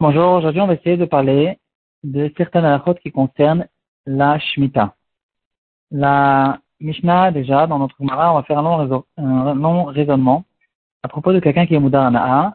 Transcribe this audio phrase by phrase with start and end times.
[0.00, 1.58] Bonjour, aujourd'hui on va essayer de parler
[2.02, 3.66] de certaines halachot qui concernent
[4.06, 4.94] la Shemitah.
[5.90, 10.44] La Mishnah, déjà, dans notre Gemara, on va faire un long, raisonnement
[11.02, 12.10] à propos de quelqu'un qui est Moudar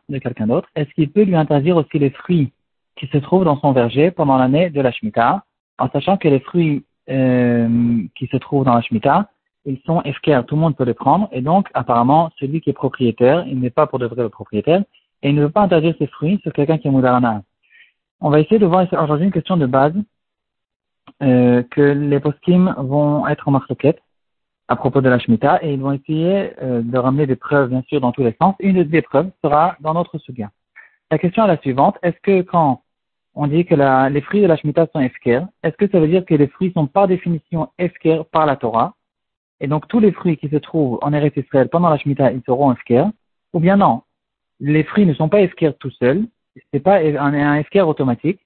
[0.09, 0.67] de quelqu'un d'autre.
[0.75, 2.51] Est-ce qu'il peut lui interdire aussi les fruits
[2.95, 5.43] qui se trouvent dans son verger pendant l'année de la Shemitah,
[5.77, 9.29] en sachant que les fruits euh, qui se trouvent dans la Shemitah
[9.67, 12.73] ils sont FKR, tout le monde peut les prendre, et donc apparemment celui qui est
[12.73, 14.83] propriétaire, il n'est pas pour de vrai le propriétaire,
[15.21, 17.43] et il ne veut pas interdire ses fruits sur quelqu'un qui est Moudarana.
[18.21, 19.93] On va essayer de voir aujourd'hui une question de base
[21.21, 23.99] euh, que les poskim vont être en marquette
[24.69, 27.83] à propos de la Shemitah, et ils vont essayer euh, de ramener des preuves, bien
[27.87, 28.55] sûr, dans tous les sens.
[28.59, 30.49] Une des preuves sera dans notre soutien.
[31.09, 32.81] La question est la suivante, est-ce que quand
[33.33, 36.07] on dit que la, les fruits de la Shemitah sont FKR, est-ce que ça veut
[36.07, 38.96] dire que les fruits sont par définition FKR par la Torah?
[39.59, 42.43] Et donc tous les fruits qui se trouvent en Eretz Israël pendant la Shemitah, ils
[42.45, 43.09] seront FKR,
[43.53, 44.03] ou bien non,
[44.59, 46.25] les fruits ne sont pas FKR tout seuls,
[46.73, 48.39] c'est pas un, un FKR automatique,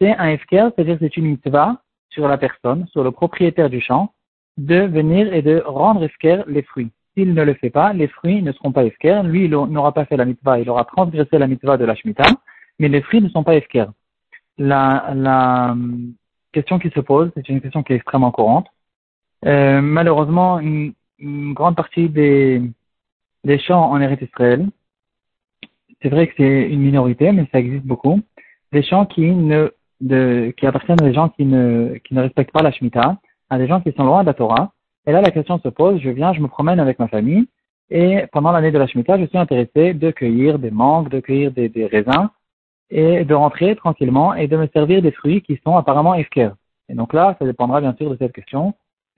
[0.00, 4.12] c'est un FKR, c'est-à-dire c'est une mitzvah sur la personne, sur le propriétaire du champ,
[4.56, 6.90] de venir et de rendre FKR les fruits.
[7.14, 10.04] S'il ne le fait pas, les fruits ne seront pas FKR, lui il n'aura pas
[10.04, 12.30] fait la mitzvah, il aura transgressé la mitzvah de la Shemitah,
[12.78, 13.90] mais les fruits ne sont pas FKR.
[14.58, 16.14] La, la hum,
[16.52, 18.66] question qui se pose, c'est une question qui est extrêmement courante,
[19.46, 22.62] euh, malheureusement, une, grande partie des,
[23.42, 24.68] des champs en Eretz Israël,
[26.00, 28.20] c'est vrai que c'est une minorité, mais ça existe beaucoup,
[28.70, 32.52] des champs qui ne de, qui appartiennent à des gens qui ne, qui ne respectent
[32.52, 33.18] pas la Shemitah,
[33.50, 34.72] à des gens qui sont loin de la Torah.
[35.06, 37.48] Et là, la question se pose, je viens, je me promène avec ma famille,
[37.90, 41.50] et pendant l'année de la Shemitah, je suis intéressé de cueillir des mangues, de cueillir
[41.50, 42.28] des, des raisins,
[42.90, 46.50] et de rentrer tranquillement et de me servir des fruits qui sont apparemment efker.
[46.88, 48.74] Et donc là, ça dépendra bien sûr de cette question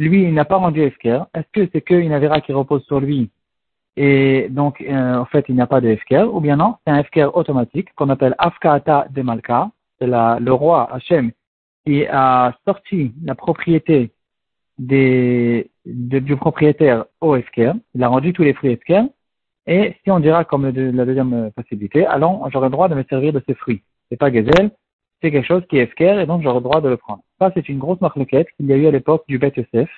[0.09, 1.25] lui, il n'a pas rendu Efker.
[1.35, 3.31] Est-ce que c'est qu'une Avera qui repose sur lui
[3.97, 6.93] et donc, euh, en fait, il n'y a pas de Efker Ou bien non, c'est
[6.93, 9.71] un Efker automatique qu'on appelle Afkaata de Malka.
[9.99, 11.33] C'est le roi Hachem
[11.85, 14.13] qui a sorti la propriété
[14.79, 17.73] des, du propriétaire au Efker.
[17.95, 19.03] Il a rendu tous les fruits Efker.
[19.67, 23.33] Et si on dira comme la deuxième possibilité, alors j'aurai le droit de me servir
[23.33, 23.83] de ces fruits.
[24.09, 24.71] C'est pas gazelle,
[25.21, 27.23] c'est quelque chose qui est Efker et donc j'aurai le droit de le prendre.
[27.55, 29.89] C'est une grosse marloquette qu'il y a eu à l'époque du Bet Yosef,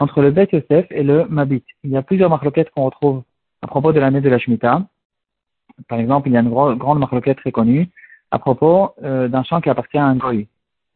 [0.00, 1.64] entre le Bet Yosef et le Mabit.
[1.82, 3.22] Il y a plusieurs marloquettes qu'on retrouve
[3.62, 4.82] à propos de l'année de la Shemitah.
[5.88, 7.88] Par exemple, il y a une grande marloquette très connue
[8.30, 10.46] à propos euh, d'un champ qui appartient à un goy.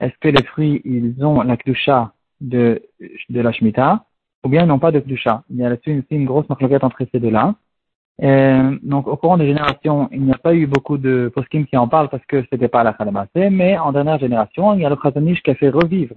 [0.01, 2.83] Est-ce que les fruits, ils ont la klusha de,
[3.31, 4.05] la Shemitah
[4.45, 7.03] ou bien ils n'ont pas de klusha Il y a là-dessus une, grosse marloquette entre
[7.11, 7.55] ces deux-là.
[8.23, 11.77] Euh, donc, au courant des générations, il n'y a pas eu beaucoup de poskim qui
[11.77, 14.91] en parlent parce que c'était pas la Khalamassé, mais en dernière génération, il y a
[14.91, 16.15] le Khazanish qui a fait revivre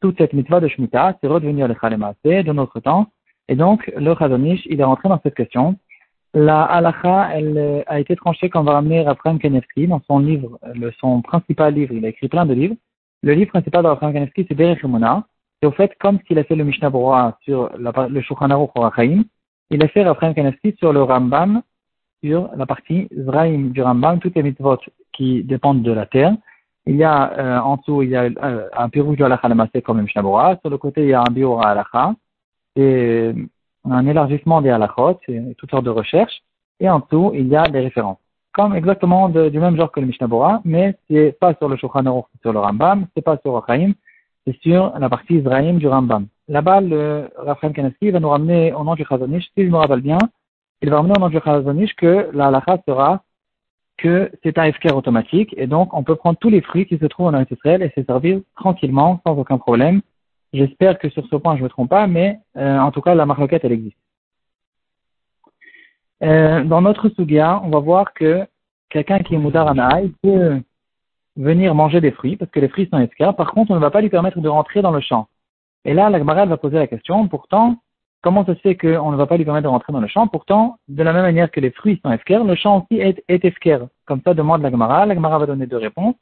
[0.00, 3.06] toute cette mitzvah de Shemitah, c'est redevenu le Khalamassé de notre temps.
[3.48, 5.76] Et donc, le Khazanish, il est rentré dans cette question.
[6.34, 10.58] La halacha, elle euh, a été tranchée on va ramener Raphaël Kanevski dans son livre,
[10.74, 11.94] le, son principal livre.
[11.94, 12.76] Il a écrit plein de livres.
[13.22, 16.54] Le livre principal de Raphaël Kanevski, c'est Derech C'est au fait comme s'il a fait
[16.54, 18.70] le Mishnah Bora sur le Shulchan Aruch
[19.70, 21.62] il a fait Raphaël Kanevski sur le Rambam,
[22.22, 24.78] sur la partie Zraïm du Rambam, toutes les mitzvot
[25.12, 26.34] qui dépendent de la terre.
[26.86, 29.48] Il y a euh, en dessous, il y a euh, un pirouge de halakha
[29.82, 32.14] comme le Sur le côté, il y a un biura halakha.
[32.74, 33.34] C'est
[33.84, 36.42] un élargissement des halakhot, c'est toutes sortes de recherches.
[36.80, 38.18] Et en dessous, il y a des références.
[38.52, 42.26] Comme exactement du même genre que le Mishnah mais c'est pas sur le Shulchan Aruch,
[42.40, 43.92] sur le Rambam, c'est pas sur Rachaim,
[44.46, 46.26] c'est sur la partie Zraïm du Rambam.
[46.48, 50.00] Là-bas, le Raphaël Kanaski va nous ramener au nom du Chazonish, si je me rappelle
[50.00, 50.18] bien,
[50.80, 53.22] il va ramener au nom du Chazonish que la halakha sera
[53.98, 57.04] que c'est un FKR automatique et donc on peut prendre tous les fruits qui se
[57.04, 60.00] trouvent en Israël et se servir tranquillement, sans aucun problème.
[60.54, 63.14] J'espère que sur ce point je ne me trompe pas, mais euh, en tout cas
[63.14, 63.98] la marloquette elle existe.
[66.22, 68.46] Euh, dans notre Sugia, on va voir que
[68.88, 70.62] quelqu'un qui est Moudarana, il peut
[71.36, 73.34] venir manger des fruits parce que les fruits sont FKR.
[73.34, 75.28] Par contre, on ne va pas lui permettre de rentrer dans le champ.
[75.84, 77.76] Et là, la Gemara va poser la question, pourtant,
[78.22, 80.26] comment ça se fait qu'on ne va pas lui permettre de rentrer dans le champ?
[80.26, 83.58] Pourtant, de la même manière que les fruits sont efker, le champ aussi est, est
[84.04, 85.06] Comme ça, demande la Gemara.
[85.06, 86.16] La Gemara va donner deux réponses.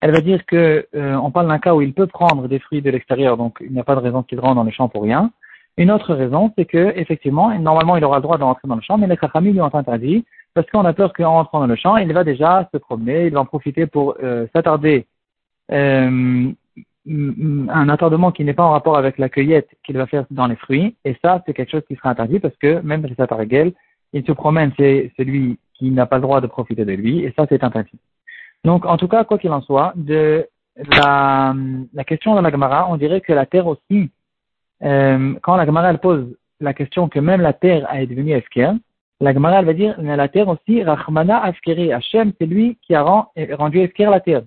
[0.00, 2.80] Elle va dire que euh, on parle d'un cas où il peut prendre des fruits
[2.80, 5.02] de l'extérieur, donc il n'y a pas de raison qu'il rentre dans le champ pour
[5.02, 5.30] rien.
[5.76, 8.82] Une autre raison, c'est que effectivement, normalement, il aura le droit de rentrer dans le
[8.82, 10.24] champ, mais les Chachamim lui ont interdit
[10.54, 13.32] parce qu'on a peur qu'en rentrant dans le champ, il va déjà se promener, il
[13.32, 15.06] va en profiter pour euh, s'attarder
[15.70, 16.50] euh,
[17.08, 20.56] un attardement qui n'est pas en rapport avec la cueillette qu'il va faire dans les
[20.56, 23.48] fruits, et ça, c'est quelque chose qui sera interdit parce que même ça paraît
[24.12, 27.32] il se promène, c'est celui qui n'a pas le droit de profiter de lui, et
[27.36, 27.98] ça, c'est interdit.
[28.64, 31.54] Donc, en tout cas, quoi qu'il en soit, de la,
[32.06, 34.10] question de la Gemara, on dirait que la terre aussi,
[34.82, 38.74] euh, quand la Gemara elle pose la question que même la terre a devenu esquerre,
[39.20, 41.92] La Gemara, elle va dire, la terre aussi, Rachmana Afkeri.
[41.92, 44.42] Hachem, c'est lui qui a rendu Efker la terre.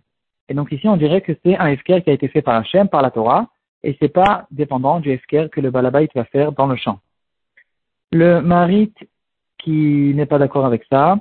[0.50, 2.90] Et donc ici, on dirait que c'est un Efker qui a été fait par Hachem,
[2.90, 3.48] par la Torah,
[3.84, 7.00] et c'est pas dépendant du Efker que le Balabait va faire dans le champ.
[8.12, 8.94] Le Marit,
[9.58, 11.18] qui n'est pas d'accord avec ça,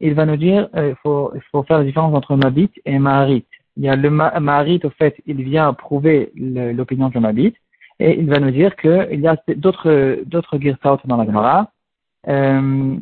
[0.00, 3.46] il va nous dire, euh, il faut, faire la différence entre Mabit et Maharit.
[3.76, 7.54] Il y a le Maharit, au fait, il vient prouver l'opinion de Mabit,
[8.00, 10.58] et il va nous dire qu'il y a d'autres, d'autres
[11.06, 11.70] dans la Gemara,
[12.28, 12.96] euh,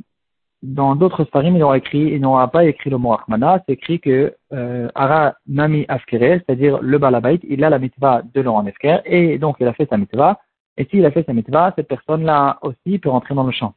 [0.62, 4.00] dans d'autres sparim, il aura écrit, il n'aura pas écrit le mot Ahmana, c'est écrit
[4.00, 9.00] que euh, Ara Nami Afkere, c'est-à-dire le Balabait, il a la mitva de Laurent Efker,
[9.04, 10.40] et donc il a fait sa mitva,
[10.76, 13.74] et s'il a fait sa mitva, cette personne-là aussi peut rentrer dans le champ.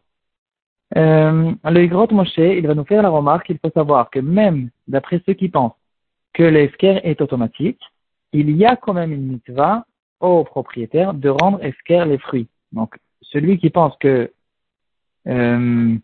[0.98, 4.70] Euh, le Higrot Moshe, il va nous faire la remarque qu'il faut savoir que même
[4.88, 5.78] d'après ceux qui pensent
[6.34, 7.82] que l'Efker est automatique,
[8.34, 9.86] il y a quand même une mitva
[10.20, 12.48] au propriétaire de rendre Efker les fruits.
[12.72, 14.32] Donc, celui qui pense que
[15.28, 15.96] euh,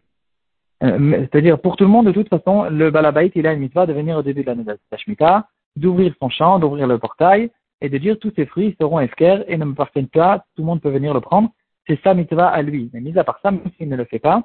[1.31, 3.93] c'est-à-dire, pour tout le monde, de toute façon, le balabait, il a une mitzvah de
[3.93, 4.51] venir au début de
[4.91, 7.49] la Shemitah, d'ouvrir son champ, d'ouvrir le portail,
[7.81, 10.65] et de dire tous ces fruits seront efker et ne me parviennent pas, tout le
[10.65, 11.49] monde peut venir le prendre.
[11.87, 12.89] C'est sa mitzvah à lui.
[12.93, 14.43] Mais mis à part ça, même s'il ne le fait pas,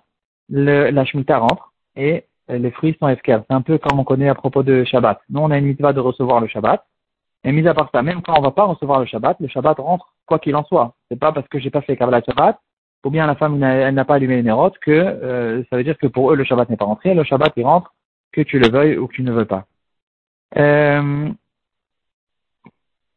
[0.49, 3.39] le, la Shemitah rentre et euh, les fruits sont efker.
[3.49, 5.21] C'est un peu comme on connaît à propos de Shabbat.
[5.31, 6.85] Nous, on a une mitzvah de recevoir le Shabbat.
[7.45, 9.79] Et mis à part ça, même quand on va pas recevoir le Shabbat, le Shabbat
[9.79, 10.95] rentre quoi qu'il en soit.
[11.09, 12.61] C'est pas parce que j'ai pas fait Kabbalah Shabbat
[13.05, 15.99] ou bien la femme elle n'a pas allumé les nérotes, que euh, ça veut dire
[15.99, 17.95] que pour eux le Shabbat n'est pas rentré, le Shabbat il rentre,
[18.33, 19.67] que tu le veuilles ou que tu ne veux pas.
[20.57, 21.31] Euh,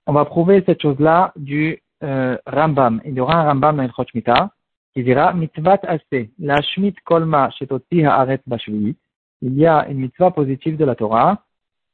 [0.06, 3.02] on va prouver cette chose-là du euh, Rambam.
[3.06, 4.52] Il y aura un Rambam dans le Mita
[4.94, 8.96] qui dira mitvat assez la shmit kolma shetoti haaret bashvit.
[9.42, 11.44] Il y a une mitzvah positive de la Torah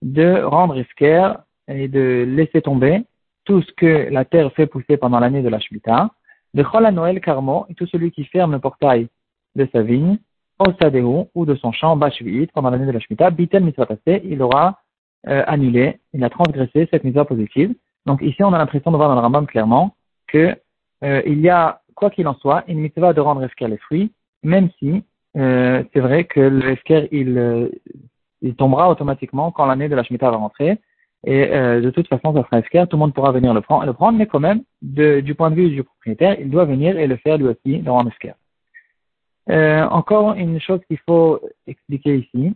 [0.01, 1.33] de rendre isker
[1.67, 3.03] et de laisser tomber
[3.45, 6.09] tout ce que la terre fait pousser pendant l'année de la Shemitah
[6.53, 9.07] de Chol Noël Carmo, et tout celui qui ferme le portail
[9.55, 10.17] de sa vigne,
[10.59, 11.03] au Sadeu,
[11.35, 13.71] ou de son champ, Bashvi'it, pendant l'année de la Shemitah, Bitel
[14.23, 14.79] il aura
[15.27, 17.73] euh, annulé, il a transgressé cette mitzvah positive.
[18.05, 19.95] Donc ici, on a l'impression de voir dans le Rambam clairement
[20.27, 20.55] que
[21.03, 24.11] euh, il y a, quoi qu'il en soit, une mitzvah de rendre Esker les fruits,
[24.43, 25.03] même si
[25.37, 26.75] euh, c'est vrai que le
[27.11, 27.71] il,
[28.41, 30.79] il tombera automatiquement quand l'année de la Shemitah va rentrer,
[31.25, 33.85] et euh, de toute façon, ça sera efficace, tout le monde pourra venir le prendre,
[33.85, 36.97] le prendre mais quand même, de, du point de vue du propriétaire, il doit venir
[36.97, 38.37] et le faire lui aussi, le rendre efficace.
[39.49, 42.53] Euh, encore une chose qu'il faut expliquer ici,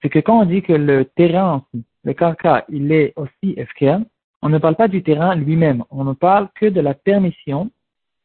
[0.00, 1.64] c'est que quand on dit que le terrain,
[2.04, 4.02] le carca, il est aussi efficace,
[4.42, 7.70] on ne parle pas du terrain lui-même, on ne parle que de la permission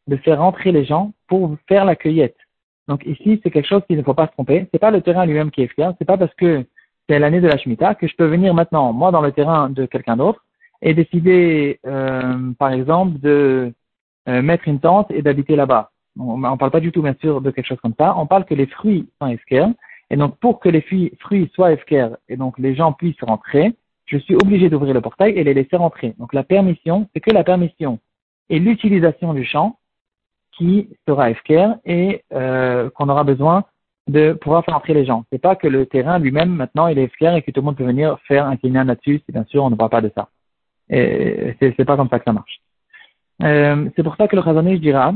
[0.07, 2.37] de faire rentrer les gens pour faire la cueillette.
[2.87, 4.67] Donc ici, c'est quelque chose qu'il ne faut pas se tromper.
[4.71, 6.65] C'est pas le terrain lui-même qui est efficace, c'est pas parce que
[7.11, 9.85] c'est l'année de la Shemitah, que je peux venir maintenant, moi, dans le terrain de
[9.85, 10.45] quelqu'un d'autre,
[10.81, 13.73] et décider, euh, par exemple, de
[14.29, 15.91] euh, mettre une tente et d'habiter là-bas.
[16.17, 18.15] On ne parle pas du tout, bien sûr, de quelque chose comme ça.
[18.17, 19.67] On parle que les fruits sont efker.
[20.09, 23.73] Et donc, pour que les fruits soient efker et donc les gens puissent rentrer,
[24.05, 26.15] je suis obligé d'ouvrir le portail et les laisser rentrer.
[26.17, 27.99] Donc, la permission, c'est que la permission
[28.49, 29.79] et l'utilisation du champ
[30.53, 33.65] qui sera efker et euh, qu'on aura besoin
[34.07, 35.25] de pouvoir faire entrer les gens.
[35.31, 37.77] C'est pas que le terrain lui-même, maintenant, il est fier et que tout le monde
[37.77, 39.21] peut venir faire un kinyan là-dessus.
[39.29, 40.29] Bien sûr, on ne parle pas de ça.
[40.89, 42.61] Et c'est pas comme ça que ça marche.
[43.43, 45.13] Euh, c'est pour ça que le je dira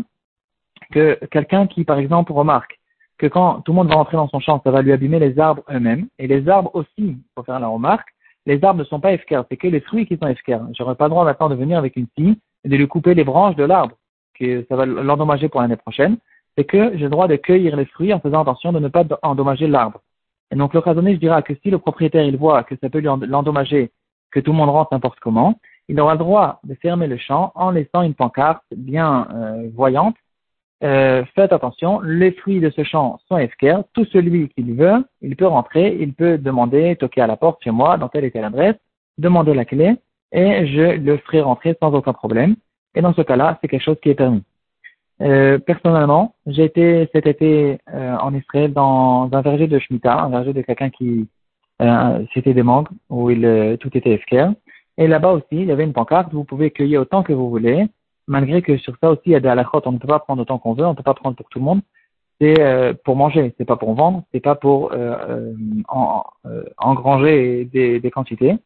[0.91, 2.79] que quelqu'un qui, par exemple, remarque
[3.17, 5.39] que quand tout le monde va rentrer dans son champ, ça va lui abîmer les
[5.39, 6.07] arbres eux-mêmes.
[6.19, 8.07] Et les arbres aussi, pour faire la remarque,
[8.45, 10.61] les arbres ne sont pas efficaces, c'est que les fruits qui sont efficaces.
[10.77, 13.23] J'aurais pas le droit maintenant de venir avec une scie et de lui couper les
[13.23, 13.95] branches de l'arbre,
[14.37, 16.17] que ça va l'endommager pour l'année prochaine
[16.57, 19.03] c'est que j'ai le droit de cueillir les fruits en faisant attention de ne pas
[19.23, 20.01] endommager l'arbre.
[20.51, 22.99] Et donc le raisonné, je dirais que si le propriétaire il voit que ça peut
[22.99, 23.91] l'endommager,
[24.31, 27.51] que tout le monde rentre n'importe comment, il aura le droit de fermer le champ
[27.55, 30.15] en laissant une pancarte bien euh, voyante.
[30.83, 35.35] Euh, faites attention, les fruits de ce champ sont esquers, tout celui qu'il veut, il
[35.35, 38.77] peut rentrer, il peut demander, toquer à la porte chez moi, dans telle et telle
[39.17, 39.95] demander la clé,
[40.31, 42.55] et je le ferai rentrer sans aucun problème.
[42.93, 44.43] Et dans ce cas-là, c'est quelque chose qui est permis.
[45.21, 50.29] Euh, personnellement, j'ai été cet été euh, en Israël dans un verger de Shemitah, un
[50.29, 51.27] verger de quelqu'un qui
[51.81, 54.53] euh, c'était des mangues où il euh, tout était esquerre.
[54.97, 57.85] Et là-bas aussi, il y avait une pancarte, vous pouvez cueillir autant que vous voulez,
[58.27, 60.41] malgré que sur ça aussi il y a des halakhot, on ne peut pas prendre
[60.41, 61.81] autant qu'on veut, on ne peut pas prendre pour tout le monde.
[62.39, 64.93] C'est euh, pour manger, c'est pas pour vendre, c'est pas pour
[65.87, 66.23] en,
[66.77, 68.57] engranger des, des quantités.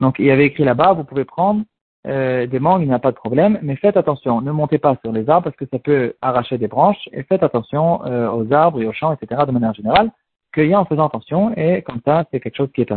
[0.00, 1.62] Donc il y avait écrit là-bas, vous pouvez prendre
[2.06, 4.96] euh, des mangues, il n'y a pas de problème, mais faites attention, ne montez pas
[5.02, 8.52] sur les arbres parce que ça peut arracher des branches, et faites attention euh, aux
[8.52, 9.42] arbres et aux champs, etc.
[9.46, 10.10] de manière générale,
[10.52, 12.92] cueillez en faisant attention, et comme ça, c'est quelque chose qui est.